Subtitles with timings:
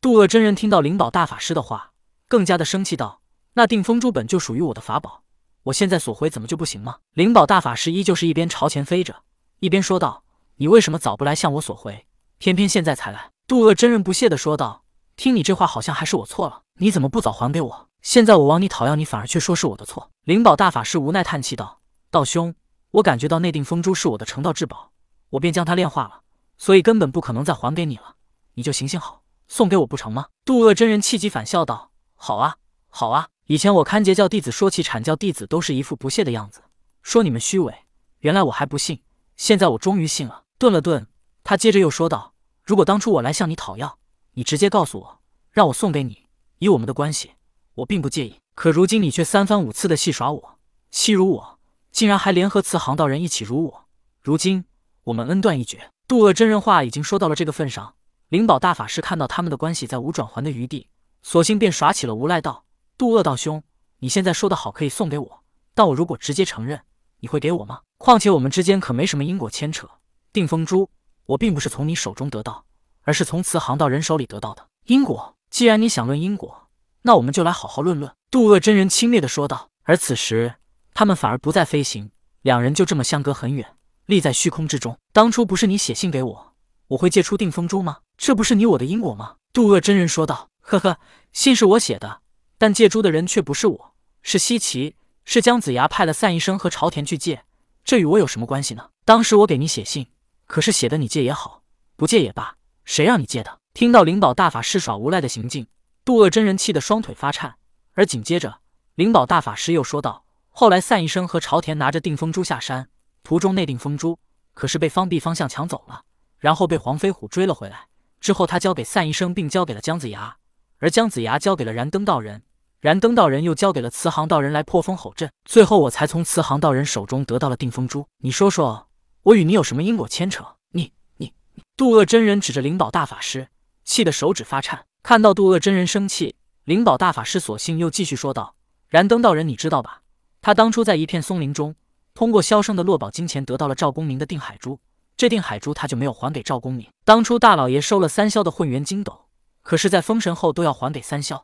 [0.00, 1.90] 渡恶真人听到灵宝大法师的话，
[2.28, 3.20] 更加的生气道
[3.54, 5.24] ：“那定风珠本就属于我的法宝，
[5.64, 9.22] 我现在索回怎么就不行吗？”灵宝大法师依旧是一边朝前飞着，
[9.58, 10.22] 一边说道
[10.58, 12.06] ：“你为什么早不来向我索回，
[12.38, 14.84] 偏偏现在才来？”渡恶真人不屑的说道
[15.16, 16.62] ：“听你这话，好像还是我错了。
[16.74, 17.88] 你怎么不早还给我？
[18.00, 22.54] 现在我往你讨要，你反而却说是我的错。”灵宝大法师无奈叹气道：“道兄，
[22.92, 24.92] 我感觉到那定风珠是我的成道至宝，
[25.30, 26.20] 我便将它炼化了，
[26.56, 28.14] 所以根本不可能再还给你了。
[28.54, 29.17] 你就行行好。”
[29.48, 30.26] 送给我不成吗？
[30.44, 32.56] 渡恶真人气急反笑道：“好啊，
[32.88, 33.28] 好啊！
[33.46, 36.62] 以前我看截教弟子说起阐教弟子，都是一副不屑的样子，
[37.02, 37.74] 说你们虚伪。
[38.20, 39.02] 原来我还不信，
[39.36, 41.06] 现在我终于信了。”顿了顿，
[41.42, 43.98] 他接着又说道：“如果当初我来向你讨要，
[44.32, 46.26] 你直接告诉我，让我送给你，
[46.58, 47.32] 以我们的关系，
[47.76, 48.36] 我并不介意。
[48.54, 50.58] 可如今你却三番五次的戏耍我，
[50.90, 51.58] 欺辱我，
[51.90, 53.84] 竟然还联合慈航道人一起辱我。
[54.20, 54.64] 如今
[55.04, 57.94] 我们恩断义绝。”渡恶真人话已经说到了这个份上。
[58.28, 60.88] 灵宝大法师看到他们的关系再无转圜的余地，
[61.22, 62.66] 索性便耍起了无赖道
[62.98, 63.62] ：“渡恶道兄，
[64.00, 66.82] 你现在说的好，可以送给我，但我如果直接承认，
[67.20, 67.80] 你会给我吗？
[67.96, 69.88] 况且我们之间可没什么因果牵扯。
[70.30, 70.90] 定风珠，
[71.24, 72.66] 我并不是从你手中得到，
[73.00, 74.68] 而是从慈航道人手里得到的。
[74.84, 76.68] 因果，既然你想论因果，
[77.00, 79.70] 那我们就来好好论论。”渡恶真人轻蔑的说道。
[79.84, 80.56] 而此时，
[80.92, 82.10] 他们反而不再飞行，
[82.42, 84.98] 两人就这么相隔很远，立在虚空之中。
[85.14, 86.54] 当初不是你写信给我？
[86.88, 88.00] 我会借出定风珠吗？
[88.18, 89.36] 这不是你我的因果吗？
[89.52, 90.50] 渡恶真人说道。
[90.60, 90.98] 呵呵，
[91.32, 92.20] 信是我写的，
[92.58, 94.92] 但借珠的人却不是我，是西岐，
[95.24, 97.44] 是姜子牙派了散医生和朝田去借，
[97.84, 98.90] 这与我有什么关系呢？
[99.06, 100.08] 当时我给你写信，
[100.46, 101.62] 可是写的你借也好，
[101.96, 103.60] 不借也罢，谁让你借的？
[103.72, 105.66] 听到灵宝大法师耍无赖的行径，
[106.04, 107.54] 渡恶真人气得双腿发颤，
[107.94, 108.58] 而紧接着
[108.96, 112.90] 灵宝大法师又说道：后来散医生和朝田拿着定风珠下山，
[113.22, 114.18] 途中那定风珠
[114.52, 116.02] 可是被方碧方向抢走了。
[116.38, 117.86] 然后被黄飞虎追了回来，
[118.20, 120.36] 之后他交给散医生，并交给了姜子牙，
[120.78, 122.42] 而姜子牙交给了燃灯道人，
[122.80, 128.06] 燃灯道人又交给了慈航道人来破风吼阵，最后我才从慈航道人手中得到了定风珠。
[128.18, 128.88] 你说说，
[129.22, 130.44] 我与你有什么因果牵扯？
[130.72, 131.62] 你你你！
[131.76, 133.48] 渡恶真人指着灵宝大法师，
[133.84, 134.84] 气得手指发颤。
[135.02, 136.34] 看到渡恶真人生气，
[136.64, 138.54] 灵宝大法师索性又继续说道
[138.88, 140.02] ：“燃灯道人，你知道吧？
[140.40, 141.74] 他当初在一片松林中，
[142.14, 144.80] 通过萧生的落宝金钱，得到了赵公明的定海珠。”
[145.18, 146.88] 这定海珠他就没有还给赵公明。
[147.04, 149.26] 当初大老爷收了三霄的混元金斗，
[149.62, 151.42] 可是，在封神后都要还给三霄。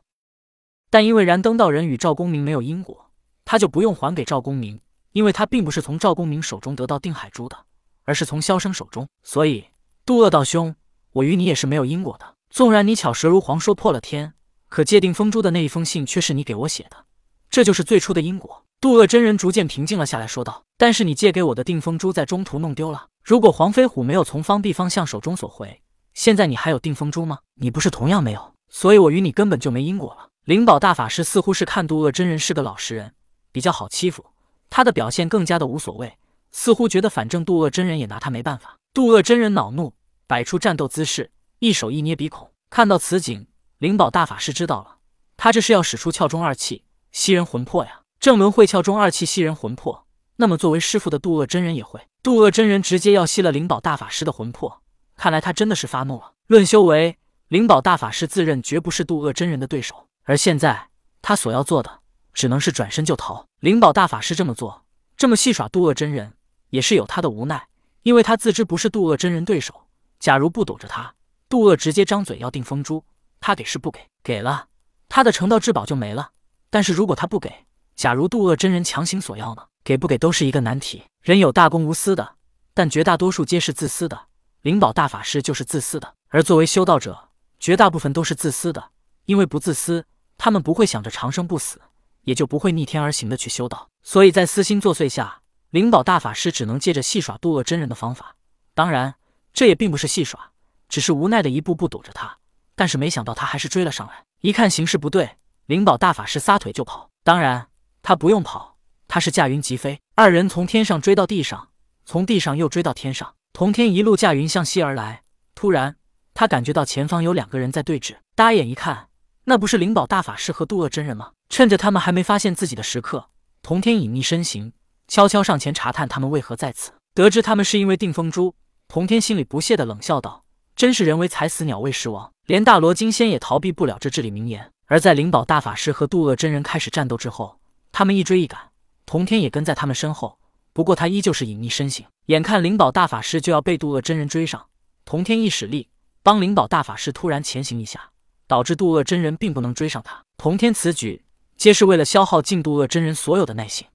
[0.89, 3.11] 但因为燃灯道人与赵公明没有因果，
[3.43, 4.79] 他就不用还给赵公明，
[5.11, 7.65] 因为他并不是从赵公明手中得到定海珠的，
[8.05, 9.05] 而是从萧生手中。
[9.23, 9.65] 所以，
[10.05, 10.73] 渡恶道兄，
[11.11, 12.35] 我与你也是没有因果的。
[12.49, 14.35] 纵然你巧舌如簧说破了天，
[14.69, 17.03] 可借定风珠的那一封信却是你给我写的，
[17.49, 18.63] 这就是最初的因果。
[18.79, 25.81] 渡恶真人逐渐平静了下来，说道：“但是你借给我的定风珠在中途弄丢了。”如果黄飞虎没有从方碧方向手中索回，
[26.13, 27.39] 现在你还有定风珠吗？
[27.55, 28.53] 你不是同样没有？
[28.69, 30.29] 所以我与你根本就没因果了。
[30.43, 33.15] 灵宝大法师似乎是看渡恶真人是个老实人，
[33.51, 34.23] 比较好欺负，
[34.69, 36.19] 他的表现更加的无所谓，
[36.51, 38.77] 似乎觉得反正渡恶真人也拿他没办法。
[38.93, 39.95] 渡恶真人恼怒，
[40.27, 42.51] 摆出战斗姿势，一手一捏鼻孔。
[42.69, 43.47] 看到此景，
[43.79, 44.97] 灵宝大法师知道了，
[45.35, 48.01] 他这是要使出窍中二气吸人魂魄呀！
[48.19, 50.05] 正轮会窍中二气吸人魂魄，
[50.35, 51.99] 那么作为师傅的渡恶真人也会。
[52.25, 54.81] 渡恶真人直接要吸了灵宝大法师的魂魄，
[55.15, 56.33] 看来他真的是发怒了。
[56.47, 57.19] 论修为，
[57.49, 60.89] 灵宝大法师自认绝不是渡恶真人的对手，而现在
[61.21, 61.99] 他所要做的
[62.33, 63.45] 只能是转身就逃。
[63.59, 66.33] 灵宝大法师这么做，这么戏耍渡恶真人，
[66.71, 67.67] 也是有他的无奈，
[68.01, 69.85] 因为他自知不是渡恶真人对手。
[70.17, 71.13] 假如不躲着他，
[71.47, 73.05] 渡恶直接张嘴要定风珠，
[73.39, 73.99] 他给是不给？
[74.23, 74.65] 给了，
[75.07, 76.31] 他的成道至宝就没了。
[76.71, 79.61] 但是如果他不给，假如渡恶真人强行索要呢？
[79.85, 81.03] 给不给都是一个难题。
[81.21, 82.37] 人有大公无私的，
[82.73, 84.19] 但绝大多数皆是自私的。
[84.61, 87.29] 灵宝大法师就是自私的，而作为修道者，
[87.59, 88.89] 绝大部分都是自私的。
[89.25, 90.03] 因为不自私，
[90.39, 91.79] 他们不会想着长生不死，
[92.23, 93.89] 也就不会逆天而行的去修道。
[94.01, 98.35] 所以在私心作祟下，灵宝大法师只能借着戏耍渡恶真人的方法。
[98.73, 99.13] 当然，
[99.53, 100.51] 这也并不是戏耍，
[100.89, 102.39] 只是无奈的一步步躲着他。
[102.75, 104.25] 但是没想到他还是追了上来。
[104.41, 107.11] 一看形势不对，灵宝大法师撒腿就跑。
[107.23, 107.67] 当然，
[108.01, 108.74] 他不用跑。
[109.15, 111.69] 他是驾云疾飞，二人从天上追到地上，
[112.05, 113.35] 从地上又追到天上。
[113.53, 115.21] 童天一路驾云向西而来，
[115.55, 115.95] 突然
[116.33, 119.07] 他感觉到前方有两个人在对峙，搭眼一看，
[119.45, 121.31] 那不是灵宝大法师和渡恶真人吗？
[121.47, 123.29] 趁着他们还没发现自己的时刻，
[123.61, 124.73] 童天隐匿身形，
[125.07, 126.91] 悄悄上前查探他们为何在此。
[127.13, 128.53] 得知他们是因为定风珠，
[128.89, 130.43] 童天心里不屑的冷笑道
[130.75, 137.61] ：“真是人为财死，鸟为食亡，连大罗金仙也逃避不了这至理名言。”而在灵宝大法师和渡恶真人开始战斗之后，
[137.93, 138.59] 他们一追一赶。
[139.05, 140.39] 童天也跟在他们身后，
[140.73, 142.05] 不过他依旧是隐匿身形。
[142.25, 144.67] 眼看灵宝大法师就要被渡恶真人追上，
[145.05, 145.89] 童天一使力，
[146.23, 148.09] 帮灵宝大法师突然前行一下，
[148.47, 150.23] 导致渡恶真人并不能追上他。
[150.37, 151.23] 同天此举，
[151.55, 153.87] 皆是为了消耗尽渡恶真人所有的耐心。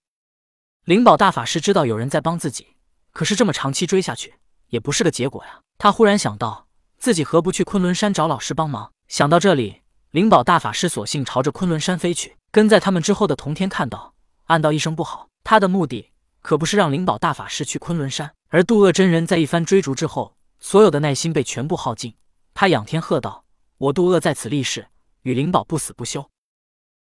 [0.85, 2.69] 灵宝大法师知道有人在帮自己，
[3.12, 4.35] 可是这么长期追下去
[4.69, 5.61] 也不是个结果呀。
[5.77, 6.69] 他忽然想到，
[6.99, 8.93] 自己何不去昆仑山找老师帮忙？
[9.09, 12.37] 想到这里，灵宝大法师索性朝着昆仑山飞去。
[12.53, 14.15] 跟在他们之后的同天看到，
[14.50, 15.29] 暗道一声不好。
[15.44, 16.11] 他的目的
[16.43, 22.14] 可不是让灵宝大法师去昆仑山，而渡恶真人在一番追逐之后，所有的耐心被全部耗尽。
[22.52, 23.44] 他仰天喝道
[23.79, 24.88] ：“我渡恶在此立誓，
[25.23, 26.29] 与灵宝不死不休。”